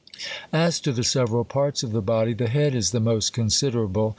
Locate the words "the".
0.91-1.03, 1.91-2.01, 2.33-2.49, 2.89-2.99